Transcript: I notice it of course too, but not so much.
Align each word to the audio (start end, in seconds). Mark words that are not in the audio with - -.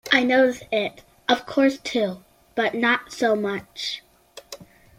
I 0.11 0.23
notice 0.23 0.63
it 0.71 1.03
of 1.29 1.45
course 1.45 1.77
too, 1.77 2.23
but 2.55 2.73
not 2.73 3.13
so 3.13 3.35
much. 3.35 4.01